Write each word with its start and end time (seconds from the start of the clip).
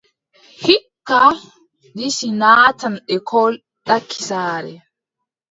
Hikka, 0.61 1.19
Disi 1.95 2.27
naatan 2.41 2.95
lekkol 3.13 3.53
ɗaki 3.87 4.17
saare. 4.27 4.73